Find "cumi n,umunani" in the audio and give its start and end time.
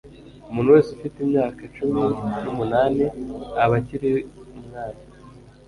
1.75-3.05